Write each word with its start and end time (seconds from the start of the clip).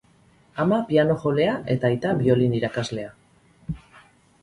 Ama 0.63 0.79
piano-jolea 0.91 1.53
eta 1.75 1.89
aita 1.91 2.17
biolin 2.25 2.59
irakaslea. 2.63 3.15